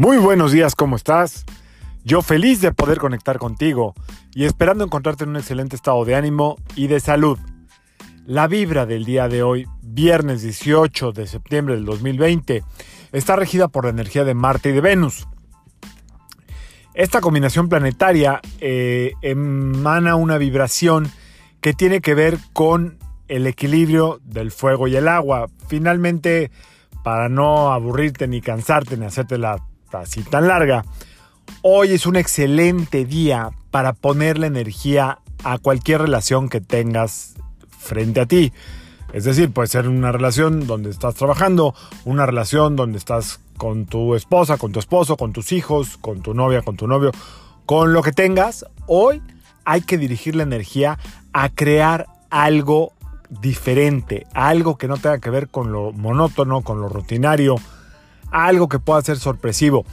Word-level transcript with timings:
Muy 0.00 0.16
buenos 0.16 0.52
días, 0.52 0.74
¿cómo 0.74 0.96
estás? 0.96 1.44
Yo 2.04 2.22
feliz 2.22 2.62
de 2.62 2.72
poder 2.72 2.96
conectar 2.96 3.36
contigo 3.36 3.92
y 4.34 4.46
esperando 4.46 4.82
encontrarte 4.82 5.24
en 5.24 5.30
un 5.30 5.36
excelente 5.36 5.76
estado 5.76 6.02
de 6.06 6.14
ánimo 6.14 6.56
y 6.74 6.86
de 6.86 7.00
salud. 7.00 7.38
La 8.24 8.46
vibra 8.46 8.86
del 8.86 9.04
día 9.04 9.28
de 9.28 9.42
hoy, 9.42 9.66
viernes 9.82 10.40
18 10.40 11.12
de 11.12 11.26
septiembre 11.26 11.74
del 11.74 11.84
2020, 11.84 12.62
está 13.12 13.36
regida 13.36 13.68
por 13.68 13.84
la 13.84 13.90
energía 13.90 14.24
de 14.24 14.32
Marte 14.32 14.70
y 14.70 14.72
de 14.72 14.80
Venus. 14.80 15.28
Esta 16.94 17.20
combinación 17.20 17.68
planetaria 17.68 18.40
eh, 18.58 19.12
emana 19.20 20.16
una 20.16 20.38
vibración 20.38 21.12
que 21.60 21.74
tiene 21.74 22.00
que 22.00 22.14
ver 22.14 22.38
con 22.54 22.96
el 23.28 23.46
equilibrio 23.46 24.18
del 24.24 24.50
fuego 24.50 24.88
y 24.88 24.96
el 24.96 25.08
agua. 25.08 25.50
Finalmente, 25.68 26.50
para 27.04 27.28
no 27.28 27.70
aburrirte 27.70 28.28
ni 28.28 28.40
cansarte 28.40 28.96
ni 28.96 29.04
hacerte 29.04 29.36
la 29.36 29.58
así 29.92 30.22
tan 30.22 30.48
larga, 30.48 30.84
hoy 31.62 31.92
es 31.92 32.06
un 32.06 32.16
excelente 32.16 33.04
día 33.04 33.50
para 33.70 33.92
ponerle 33.92 34.46
energía 34.46 35.18
a 35.44 35.58
cualquier 35.58 36.02
relación 36.02 36.48
que 36.48 36.60
tengas 36.60 37.34
frente 37.78 38.20
a 38.20 38.26
ti. 38.26 38.52
Es 39.12 39.24
decir, 39.24 39.50
puede 39.52 39.68
ser 39.68 39.88
una 39.88 40.12
relación 40.12 40.66
donde 40.66 40.90
estás 40.90 41.14
trabajando, 41.14 41.74
una 42.04 42.26
relación 42.26 42.76
donde 42.76 42.98
estás 42.98 43.40
con 43.56 43.86
tu 43.86 44.14
esposa, 44.14 44.56
con 44.56 44.72
tu 44.72 44.78
esposo, 44.78 45.16
con 45.16 45.32
tus 45.32 45.52
hijos, 45.52 45.96
con 45.96 46.22
tu 46.22 46.32
novia, 46.32 46.62
con 46.62 46.76
tu 46.76 46.86
novio, 46.86 47.10
con 47.66 47.92
lo 47.92 48.02
que 48.02 48.12
tengas. 48.12 48.64
Hoy 48.86 49.20
hay 49.64 49.82
que 49.82 49.98
dirigir 49.98 50.36
la 50.36 50.44
energía 50.44 50.98
a 51.32 51.48
crear 51.48 52.06
algo 52.30 52.92
diferente, 53.28 54.26
algo 54.34 54.78
que 54.78 54.88
no 54.88 54.96
tenga 54.96 55.18
que 55.18 55.30
ver 55.30 55.48
con 55.48 55.72
lo 55.72 55.92
monótono, 55.92 56.62
con 56.62 56.80
lo 56.80 56.88
rutinario, 56.88 57.56
algo 58.30 58.68
que 58.68 58.78
pueda 58.78 59.02
ser 59.02 59.18
sorpresivo. 59.18 59.84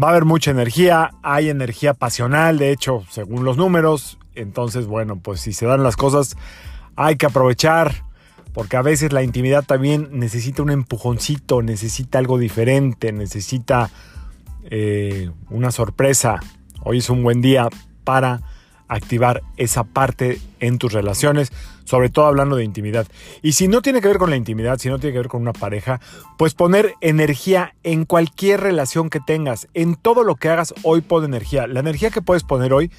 Va 0.00 0.08
a 0.08 0.10
haber 0.10 0.24
mucha 0.24 0.50
energía, 0.50 1.10
hay 1.22 1.48
energía 1.48 1.94
pasional, 1.94 2.58
de 2.58 2.70
hecho, 2.70 3.04
según 3.10 3.44
los 3.44 3.56
números. 3.56 4.18
Entonces, 4.34 4.86
bueno, 4.86 5.18
pues 5.20 5.40
si 5.40 5.52
se 5.52 5.66
dan 5.66 5.82
las 5.82 5.96
cosas, 5.96 6.36
hay 6.94 7.16
que 7.16 7.26
aprovechar, 7.26 8.04
porque 8.52 8.76
a 8.76 8.82
veces 8.82 9.12
la 9.12 9.22
intimidad 9.22 9.64
también 9.64 10.08
necesita 10.12 10.62
un 10.62 10.70
empujoncito, 10.70 11.62
necesita 11.62 12.18
algo 12.18 12.38
diferente, 12.38 13.12
necesita 13.12 13.90
eh, 14.70 15.30
una 15.50 15.72
sorpresa. 15.72 16.40
Hoy 16.82 16.98
es 16.98 17.10
un 17.10 17.22
buen 17.22 17.40
día 17.40 17.68
para 18.04 18.40
activar 18.88 19.42
esa 19.56 19.84
parte 19.84 20.40
en 20.60 20.78
tus 20.78 20.92
relaciones, 20.92 21.52
sobre 21.84 22.08
todo 22.08 22.26
hablando 22.26 22.56
de 22.56 22.64
intimidad. 22.64 23.06
Y 23.42 23.52
si 23.52 23.68
no 23.68 23.82
tiene 23.82 24.00
que 24.00 24.08
ver 24.08 24.18
con 24.18 24.30
la 24.30 24.36
intimidad, 24.36 24.78
si 24.78 24.88
no 24.88 24.98
tiene 24.98 25.12
que 25.12 25.20
ver 25.20 25.28
con 25.28 25.42
una 25.42 25.52
pareja, 25.52 26.00
pues 26.36 26.54
poner 26.54 26.94
energía 27.00 27.74
en 27.82 28.04
cualquier 28.04 28.60
relación 28.60 29.10
que 29.10 29.20
tengas, 29.20 29.68
en 29.74 29.94
todo 29.94 30.24
lo 30.24 30.36
que 30.36 30.48
hagas, 30.48 30.74
hoy 30.82 31.00
pon 31.02 31.24
energía. 31.24 31.66
La 31.66 31.80
energía 31.80 32.10
que 32.10 32.22
puedes 32.22 32.42
poner 32.42 32.72
hoy 32.72 32.90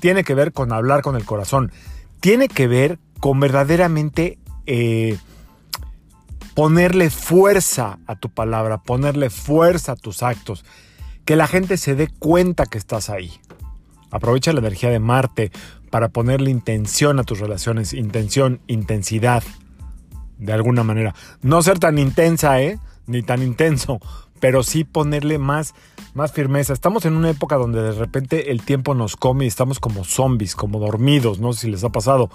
tiene 0.00 0.24
que 0.24 0.34
ver 0.34 0.52
con 0.52 0.72
hablar 0.72 1.02
con 1.02 1.16
el 1.16 1.24
corazón, 1.24 1.72
tiene 2.20 2.48
que 2.48 2.68
ver 2.68 2.98
con 3.18 3.40
verdaderamente 3.40 4.38
eh, 4.66 5.18
ponerle 6.54 7.10
fuerza 7.10 7.98
a 8.06 8.16
tu 8.16 8.28
palabra, 8.30 8.78
ponerle 8.82 9.30
fuerza 9.30 9.92
a 9.92 9.96
tus 9.96 10.22
actos, 10.22 10.64
que 11.24 11.36
la 11.36 11.46
gente 11.46 11.76
se 11.76 11.94
dé 11.94 12.08
cuenta 12.08 12.66
que 12.66 12.78
estás 12.78 13.10
ahí. 13.10 13.32
Aprovecha 14.10 14.52
la 14.52 14.60
energía 14.60 14.90
de 14.90 14.98
Marte 14.98 15.50
para 15.90 16.08
ponerle 16.08 16.50
intención 16.50 17.18
a 17.18 17.24
tus 17.24 17.40
relaciones, 17.40 17.92
intención, 17.92 18.60
intensidad, 18.66 19.42
de 20.38 20.52
alguna 20.52 20.82
manera. 20.84 21.14
No 21.42 21.62
ser 21.62 21.78
tan 21.78 21.98
intensa, 21.98 22.60
¿eh? 22.62 22.78
Ni 23.06 23.22
tan 23.22 23.42
intenso, 23.42 24.00
pero 24.40 24.62
sí 24.62 24.84
ponerle 24.84 25.38
más, 25.38 25.74
más 26.14 26.32
firmeza. 26.32 26.72
Estamos 26.72 27.04
en 27.04 27.14
una 27.14 27.30
época 27.30 27.56
donde 27.56 27.82
de 27.82 27.92
repente 27.92 28.50
el 28.50 28.62
tiempo 28.62 28.94
nos 28.94 29.16
come 29.16 29.44
y 29.44 29.48
estamos 29.48 29.80
como 29.80 30.04
zombies, 30.04 30.54
como 30.54 30.78
dormidos, 30.78 31.40
no 31.40 31.52
sé 31.52 31.62
si 31.62 31.70
les 31.70 31.84
ha 31.84 31.90
pasado. 31.90 32.30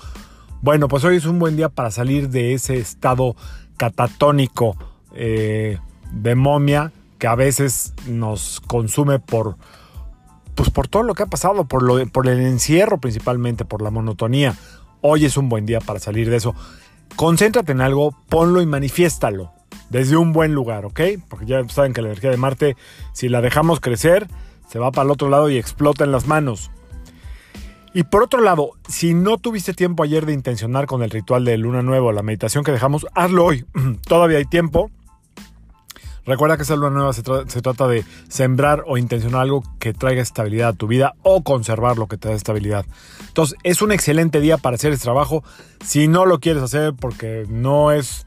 Bueno, 0.61 0.88
pues 0.88 1.03
hoy 1.03 1.17
es 1.17 1.25
un 1.25 1.39
buen 1.39 1.57
día 1.57 1.69
para 1.69 1.91
salir 1.91 2.29
de 2.29 2.53
ese 2.53 2.77
estado 2.77 3.35
catatónico 3.77 4.77
eh, 5.13 5.79
de 6.11 6.35
momia 6.35 6.91
que 7.19 7.27
a 7.27 7.35
veces 7.35 7.94
nos 8.07 8.61
consume 8.61 9.19
por 9.19 9.57
pues 10.55 10.69
por 10.69 10.88
todo 10.88 11.03
lo 11.03 11.13
que 11.13 11.23
ha 11.23 11.27
pasado, 11.27 11.66
por, 11.66 11.83
lo, 11.83 12.03
por 12.07 12.27
el 12.27 12.41
encierro 12.41 12.97
principalmente, 12.97 13.66
por 13.66 13.81
la 13.81 13.91
monotonía. 13.91 14.55
Hoy 15.01 15.25
es 15.25 15.38
un 15.38 15.49
buen 15.49 15.66
día 15.66 15.79
para 15.81 15.99
salir 15.99 16.29
de 16.29 16.38
eso. 16.38 16.55
Concéntrate 17.16 17.73
en 17.73 17.81
algo, 17.81 18.16
ponlo 18.29 18.61
y 18.61 18.65
manifiéstalo 18.65 19.51
desde 19.89 20.17
un 20.17 20.33
buen 20.33 20.53
lugar, 20.53 20.85
¿ok? 20.85 20.99
Porque 21.29 21.45
ya 21.45 21.67
saben 21.69 21.94
que 21.94 22.01
la 22.01 22.09
energía 22.09 22.31
de 22.31 22.38
Marte, 22.38 22.75
si 23.13 23.29
la 23.29 23.41
dejamos 23.41 23.79
crecer, 23.79 24.27
se 24.67 24.79
va 24.79 24.91
para 24.91 25.05
el 25.05 25.11
otro 25.11 25.29
lado 25.29 25.49
y 25.49 25.57
explota 25.57 26.03
en 26.03 26.11
las 26.11 26.27
manos. 26.27 26.71
Y 27.94 28.03
por 28.03 28.23
otro 28.23 28.41
lado, 28.41 28.71
si 28.89 29.13
no 29.13 29.38
tuviste 29.38 29.73
tiempo 29.73 30.03
ayer 30.03 30.25
de 30.25 30.33
intencionar 30.33 30.85
con 30.85 31.01
el 31.01 31.09
ritual 31.09 31.45
de 31.45 31.57
luna 31.57 31.81
nueva 31.81 32.07
o 32.07 32.11
la 32.11 32.23
meditación 32.23 32.63
que 32.63 32.73
dejamos, 32.73 33.07
hazlo 33.15 33.45
hoy. 33.45 33.65
Todavía 34.07 34.38
hay 34.38 34.45
tiempo. 34.45 34.91
Recuerda 36.25 36.58
que 36.58 36.75
luna 36.75 36.90
nueva 36.90 37.13
se, 37.13 37.22
trata 37.24 37.88
de 37.88 38.03
sembrar 38.28 38.84
o 38.88 38.97
intencionar 38.97 39.41
algo 39.41 39.63
que 39.80 39.94
traiga 39.94 40.22
estabilidad 40.22 40.69
a 40.69 40.74
tu 40.74 40.88
vida 40.88 41.13
o 41.22 41.44
conservar 41.44 41.97
lo 41.97 42.08
que 42.08 42.18
te 42.18 42.30
da 42.30 42.36
estabilidad. 42.36 42.86
Entonces, 43.28 43.58
es 43.63 43.81
un 43.81 43.91
excelente 43.91 44.41
día 44.41 44.58
para 44.58 44.75
hacer 44.75 44.91
ese 44.91 45.03
trabajo. 45.03 45.44
Si 45.84 46.08
no 46.08 46.25
lo 46.25 46.40
quieres 46.40 46.63
hacer 46.63 46.94
porque 46.94 47.46
no 47.47 47.91
es 47.91 48.25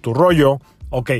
tu 0.00 0.12
rollo, 0.12 0.60
ok, 0.90 1.10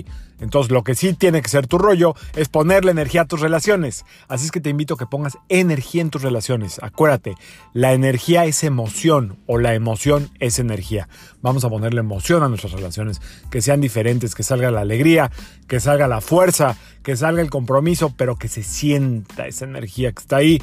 entonces 0.40 0.70
lo 0.70 0.84
que 0.84 0.94
sí 0.94 1.14
tiene 1.14 1.40
que 1.40 1.48
ser 1.48 1.66
tu 1.66 1.78
rollo 1.78 2.14
es 2.34 2.48
ponerle 2.48 2.90
energía 2.90 3.22
a 3.22 3.24
tus 3.26 3.40
relaciones. 3.40 4.04
Así 4.28 4.46
es 4.46 4.52
que 4.52 4.60
te 4.60 4.70
invito 4.70 4.94
a 4.94 4.98
que 4.98 5.06
pongas 5.06 5.38
energía 5.48 6.02
en 6.02 6.10
tus 6.10 6.22
relaciones. 6.22 6.78
Acuérdate, 6.82 7.34
la 7.72 7.92
energía 7.94 8.44
es 8.44 8.62
emoción 8.62 9.38
o 9.46 9.58
la 9.58 9.74
emoción 9.74 10.30
es 10.38 10.58
energía. 10.58 11.08
Vamos 11.40 11.64
a 11.64 11.70
ponerle 11.70 12.00
emoción 12.00 12.42
a 12.42 12.48
nuestras 12.48 12.72
relaciones, 12.72 13.20
que 13.50 13.62
sean 13.62 13.80
diferentes, 13.80 14.34
que 14.34 14.42
salga 14.42 14.70
la 14.70 14.82
alegría, 14.82 15.30
que 15.68 15.80
salga 15.80 16.06
la 16.08 16.20
fuerza, 16.20 16.76
que 17.02 17.16
salga 17.16 17.40
el 17.40 17.50
compromiso, 17.50 18.12
pero 18.16 18.36
que 18.36 18.48
se 18.48 18.62
sienta 18.62 19.46
esa 19.46 19.64
energía 19.64 20.12
que 20.12 20.20
está 20.20 20.36
ahí 20.36 20.62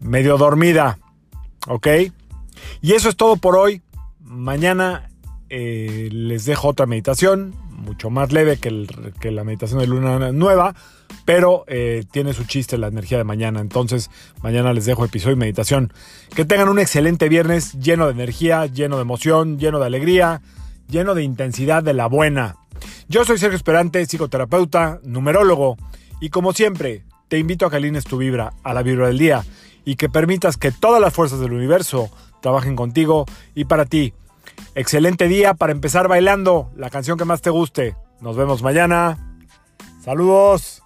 medio 0.00 0.38
dormida. 0.38 0.98
¿Ok? 1.68 1.86
Y 2.80 2.92
eso 2.92 3.08
es 3.08 3.16
todo 3.16 3.36
por 3.36 3.56
hoy. 3.56 3.82
Mañana 4.20 5.10
eh, 5.50 6.08
les 6.10 6.46
dejo 6.46 6.68
otra 6.68 6.86
meditación 6.86 7.54
mucho 7.82 8.10
más 8.10 8.32
leve 8.32 8.58
que, 8.58 9.30
la 9.30 9.44
meditación 9.44 9.80
de 9.80 9.86
luna 9.86 10.32
nueva, 10.32 10.74
pero 11.24 11.64
eh, 11.66 12.04
tiene 12.10 12.32
su 12.32 12.44
chiste 12.44 12.78
la 12.78 12.88
energía 12.88 13.18
de 13.18 13.24
mañana. 13.24 13.60
Entonces, 13.60 14.10
mañana 14.42 14.72
les 14.72 14.86
dejo 14.86 15.04
episodio 15.04 15.36
y 15.36 15.38
meditación. 15.38 15.92
Que 16.34 16.44
tengan 16.44 16.68
un 16.68 16.78
excelente 16.78 17.28
viernes 17.28 17.74
lleno 17.74 18.06
de 18.06 18.12
energía, 18.12 18.66
lleno 18.66 18.96
de 18.96 19.02
emoción, 19.02 19.58
lleno 19.58 19.78
de 19.78 19.86
alegría, 19.86 20.40
lleno 20.88 21.14
de 21.14 21.22
intensidad 21.22 21.82
de 21.82 21.92
la 21.92 22.06
buena. 22.06 22.56
Yo 23.08 23.24
soy 23.24 23.38
Sergio 23.38 23.56
Esperante, 23.56 24.06
psicoterapeuta, 24.06 25.00
numerólogo, 25.04 25.76
y 26.20 26.30
como 26.30 26.52
siempre, 26.52 27.04
te 27.28 27.38
invito 27.38 27.66
a 27.66 27.70
que 27.70 27.76
alines 27.76 28.04
tu 28.04 28.18
vibra 28.18 28.52
a 28.62 28.74
la 28.74 28.82
vibra 28.82 29.08
del 29.08 29.18
día 29.18 29.44
y 29.84 29.96
que 29.96 30.08
permitas 30.08 30.56
que 30.56 30.70
todas 30.70 31.00
las 31.00 31.12
fuerzas 31.12 31.40
del 31.40 31.52
universo 31.52 32.10
trabajen 32.40 32.76
contigo 32.76 33.26
y 33.54 33.64
para 33.64 33.86
ti 33.86 34.12
Excelente 34.74 35.28
día 35.28 35.54
para 35.54 35.72
empezar 35.72 36.08
bailando 36.08 36.70
la 36.76 36.90
canción 36.90 37.18
que 37.18 37.24
más 37.24 37.42
te 37.42 37.50
guste. 37.50 37.96
Nos 38.20 38.36
vemos 38.36 38.62
mañana. 38.62 39.18
Saludos. 40.02 40.81